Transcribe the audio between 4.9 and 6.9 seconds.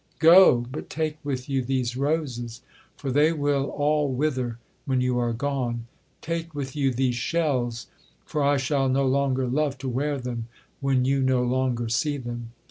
you are gone!—take with